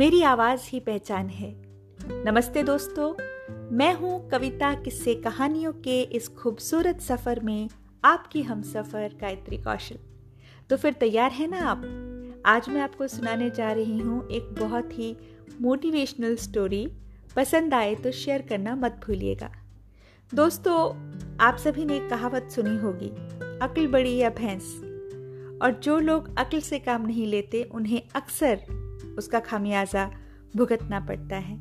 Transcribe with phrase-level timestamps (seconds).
[0.00, 1.54] मेरी आवाज़ ही पहचान है।
[2.24, 3.14] नमस्ते दोस्तों,
[3.76, 7.68] मैं हूँ कविता किस्से कहानियों के इस खूबसूरत सफ़र में
[8.04, 9.98] आपकी हम सफ़र गायत्री कौशल।
[10.70, 11.82] तो फिर तैयार है ना आप?
[12.46, 15.16] आज मैं आपको सुनाने जा रही हूँ एक बहुत ही
[15.60, 16.92] मोटिवेशनल स्टोरी
[17.36, 19.52] पसंद आए तो शेयर करना मत भूलिएगा।
[20.34, 23.10] दोस्तों, आप सभी ने कहावत सुनी होगी,
[23.62, 24.80] अकल बड़ी या भैंस।
[25.62, 28.79] और जो लोग अकल से काम नहीं लेते, उन्हें अक्सर
[29.18, 30.10] उसका खामियाजा
[30.56, 31.58] भुगतना पड़ता है।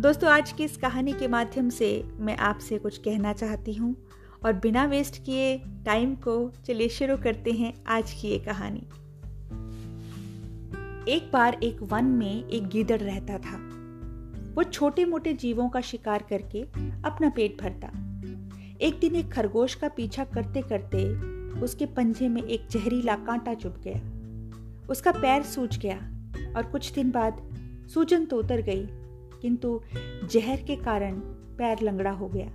[0.00, 3.96] दोस्तों, आज की इस कहानी के माध्यम से मैं आपसे कुछ कहना चाहती हूँ
[4.44, 8.86] और बिना वेस्ट किए टाइम को चलिए शुरू करते हैं आज की ये कहानी।
[11.12, 13.58] एक बार एक वन में एक गीदड़ रहता था।
[14.54, 16.62] वो छोटे मोटे जीवों का शिकार करके
[17.02, 17.88] अपना पेट भरता।
[18.80, 21.04] एक दिन एक खरगोश का पीछा करते करते
[21.60, 26.11] उसके पंजे में एक जहरीला कांटा चुभ गया। उसका पैर सूज गया।
[26.56, 27.40] और कुछ दिन बाद
[27.94, 28.86] सूजन तो उतर गई,
[29.42, 29.80] किंतु
[30.32, 31.18] जहर के कारण
[31.58, 32.50] पैर लंगड़ा हो गया।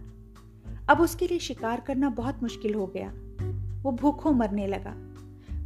[0.90, 3.12] अब उसके लिए शिकार करना बहुत मुश्किल हो गया।
[3.84, 4.96] वो भूखों मरने लगा।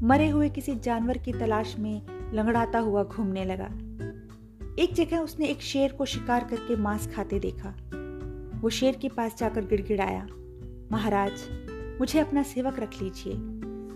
[0.07, 2.01] मरे हुए किसी जानवर की तलाश में
[2.33, 3.69] लंगड़ाता हुआ घूमने लगा।
[4.79, 7.73] एक जगह उसने एक शेर को शिकार करके मांस खाते देखा।
[8.61, 10.27] वो शेर के पास जाकर गिड़गिड़ाया,
[10.91, 11.43] महाराज,
[11.99, 13.33] मुझे अपना सेवक रख लीजिए।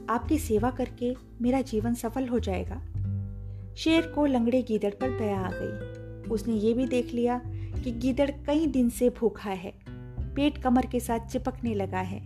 [0.10, 2.82] आपकी सेवा करके मेरा जीवन सफल हो जाएगा।
[3.76, 7.42] शेर को लंगड़े गीदड़ पर दया आ गई। उसने ये भी देख लिया
[7.84, 9.74] कि गीदड़ कई दिन से भूखा है,
[10.36, 12.20] पेट कमर के साथ चिपकने लगा है।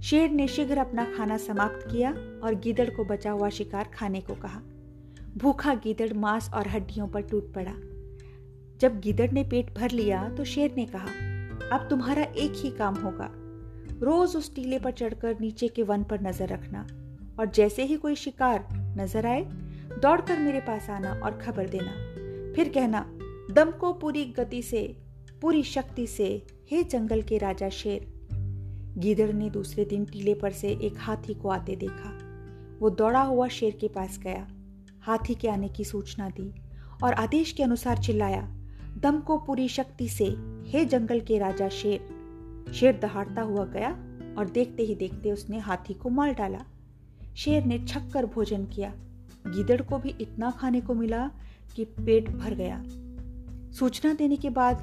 [0.00, 2.10] शेर ने शीघ्र अपना खाना समाप्त किया
[2.44, 4.60] और गीदड़ को बचा हुआ शिकार खाने को कहा।
[5.36, 7.72] भूखा गीदड़ मांस और हड्डियों पर टूट पड़ा।
[8.80, 11.08] जब गीदड़ ने पेट भर लिया तो शेर ने कहा,
[11.72, 13.30] अब तुम्हारा एक ही काम होगा।
[14.02, 16.86] रोज उस टीले पर चढ़कर नीचे के वन पर नज़र रखना
[17.40, 19.42] और जैसे ही कोई शिकार नज़र आए
[20.02, 21.92] दौड़कर मेरे पास आना और खबर देना।
[22.54, 23.10] फिर कहना,
[23.50, 24.96] दम को पूरी गति से,
[25.42, 28.12] पूरी शक्ति से, हे जंगल के राजा शेर।
[28.98, 32.18] गीदड़ ने दूसरे दिन टीले पर से एक हाथी को आते देखा।
[32.80, 34.48] वो दौड़ा हुआ शेर के पास गया।
[35.00, 36.54] हाथी के आने की सूचना दी
[37.04, 38.42] और आदेश के अनुसार चिल्लाया,
[38.98, 40.24] दम को पूरी शक्ति से,
[40.66, 42.18] हे जंगल के राजा शेर।
[42.72, 43.90] शेर दहाड़ता हुआ गया
[44.38, 46.64] और देखते ही देखते उसने हाथी को मार डाला।
[47.36, 48.94] शेर ने छक्कर भोजन किया।
[49.48, 51.30] गीदड़ को भी इतना खाने को मिला
[51.76, 52.84] कि पेट भर गया।
[53.72, 54.76] सूचना देने के बाद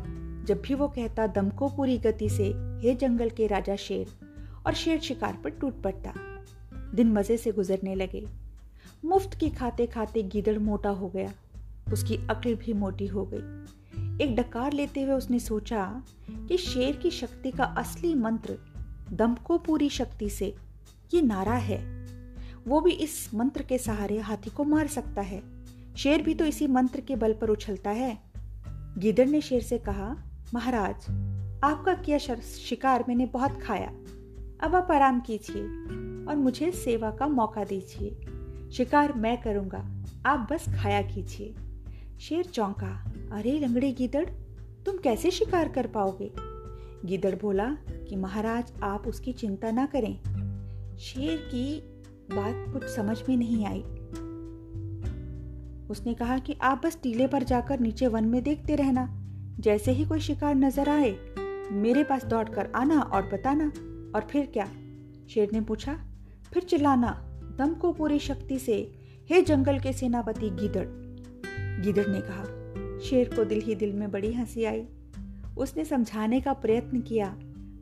[0.47, 4.07] जब भी वो कहता दम को पूरी गति से, हे जंगल के राजा शेर,
[4.65, 6.13] और शेर शिकार पर टूट पड़ता।
[6.95, 8.27] दिन मज़े से गुजरने लगे।
[9.05, 11.33] मुफ़्त की खाते खाते गीदड़ मोटा हो गया।
[11.93, 13.65] उसकी अकल भी मोटी हो गई।
[14.23, 18.57] एक डकार लेते हुए उसने सोचा कि शेर की शक्ति का असली मंत्र,
[19.13, 20.55] दम को पूरी शक्ति से,
[21.13, 21.94] ये नारा है।
[22.67, 25.43] वो भी इस मंत्र के सहारे हाथी को मार सकता है।
[25.97, 28.17] शेर भी तो इसी मंत्र के बल पर उछलता है।
[28.97, 30.15] गिदड़ ने शेर से कहा,
[30.53, 30.95] महाराज,
[31.63, 33.87] आपका किया शिकार मैंने बहुत खाया।
[34.61, 35.63] अब आप आराम कीजिए
[36.25, 38.09] और मुझे सेवा का मौका दीजिए।
[38.71, 41.55] शिकार मैं करूँगा, आप बस खाया कीजिए।
[42.19, 44.25] शेर चौंका, अरे लंगड़े गीदड़,
[44.85, 46.31] तुम कैसे शिकार कर पाओगे?
[47.07, 50.15] गिदड़ बोला, कि महाराज, आप उसकी चिंता ना करें।
[50.97, 51.94] शेर की
[52.31, 53.83] बात कुछ समझ में नहीं आई।
[55.89, 59.07] उसने कहा कि आप बस टीले पर जाकर नीचे वन में देखते रहना,
[59.59, 61.15] जैसे ही कोई शिकार नज़र आए,
[61.71, 63.67] मेरे पास दौड़कर आना और बताना,
[64.15, 64.69] और फिर क्या?
[65.29, 65.93] शेर ने पूछा,
[66.53, 67.11] फिर चिल्लाना,
[67.57, 68.91] दम को पूरी शक्ति से,
[69.29, 70.87] हे जंगल के सेनापति गीदड़।
[71.81, 72.43] गीदड़ ने कहा,
[72.99, 74.85] शेर को दिल ही दिल में बड़ी हँसी आई।
[75.57, 77.35] उसने समझाने का प्रयत्न किया,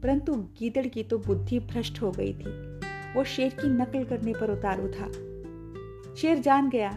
[0.03, 2.72] परंतु गीदड़ की तो बुद्धि भ्रष्ट हो गई थी।
[3.15, 5.11] वो शेर की नकल करने पर उतारू था
[6.15, 6.91] शेर जान गया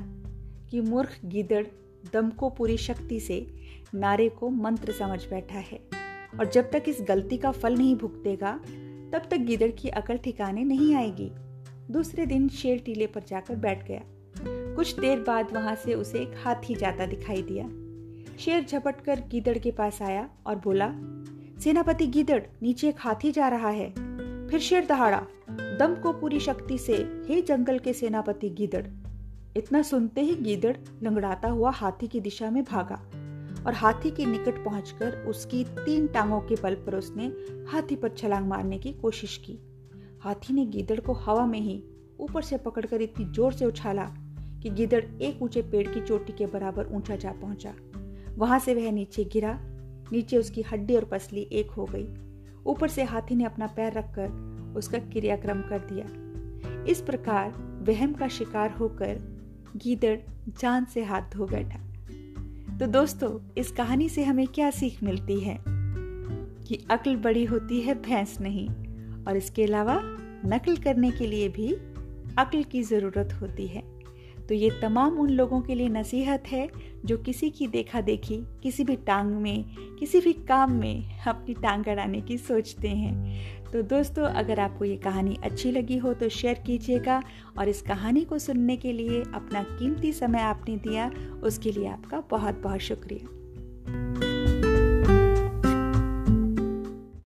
[0.70, 1.66] कि मूर्ख गीदड़
[2.12, 3.46] दम को पूरी शक्ति से
[3.94, 5.80] नारे को मंत्र समझ बैठा है
[6.38, 8.52] और जब तक इस गलती का फल नहीं भुगतेगा,
[9.12, 11.30] तब तक गिदड़ की अकल ठिकाने नहीं आएगी।
[11.92, 14.02] दूसरे दिन शेर टीले पर जाकर बैठ गया।
[14.74, 17.68] कुछ देर बाद वहाँ से उसे एक हाथी जाता दिखाई दिया।
[18.38, 20.90] शेर झपट कर गीदड़ के पास आया और बोला,
[21.60, 23.90] सेनापति गीदड़, नीचे एक हाथी जा रहा है।
[24.48, 25.26] फिर शेर दहाड़ा
[25.78, 26.94] दम को पूरी शक्ति से
[27.28, 28.84] हे जंगल के सेनापति गीदड़,
[29.56, 32.94] इतना सुनते ही गीदड़ लंगड़ाता हुआ हाथी की दिशा में भागा
[33.66, 37.26] और हाथी के निकट पहुंचकर उसकी तीन टांगों के बल पर उसने
[37.68, 39.58] हाथी पर छलांग मारने की कोशिश की।
[40.22, 41.82] हाथी ने गीदड़ को हवा में ही
[42.20, 44.04] ऊपर से पकड़कर इतनी ज़ोर से उछाला
[44.62, 47.74] कि गीदड़ एक ऊँचे पेड़ की चोटी के बराबर ऊँचा जा पहुँचा।
[48.36, 49.58] वहाँ से वह नीचे गिरा,
[50.12, 52.08] नीचे उसकी हड्डी और पसली एक हो गई।
[52.66, 56.26] ऊपर से हाथी ने अपना पैर रखकर उसका क्रियाक्रम कर दिया।
[56.84, 57.50] इस प्रकार
[57.88, 59.36] वहम का शिकार होकर
[59.76, 60.18] गीदड़
[60.60, 61.78] जान से हाथ धो बैठा।
[62.78, 65.58] तो दोस्तों, इस कहानी से हमें क्या सीख मिलती है?
[66.68, 68.68] कि अक्ल बड़ी होती है, भैंस नहीं।
[69.24, 70.00] और इसके अलावा
[70.46, 71.72] नकल करने के लिए भी
[72.38, 73.96] अक्ल की ज़रूरत होती है।
[74.48, 76.70] तो ये तमाम उन लोगों के लिए नसीहत है,
[77.04, 79.64] जो किसी की देखा देखी किसी भी टांग में,
[79.98, 83.40] किसी भी काम में अपनी टांग अड़ाने की सोचते हैं।
[83.72, 87.22] तो दोस्तों, अगर आपको ये कहानी अच्छी लगी हो तो शेयर कीजिएगा
[87.58, 91.10] और इस कहानी को सुनने के लिए अपना कीमती समय आपने दिया,
[91.42, 94.25] उसके लिए आपका बहुत बहुत शुक्रिया।